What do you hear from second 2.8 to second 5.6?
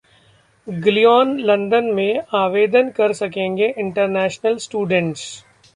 कर सकेंगे international students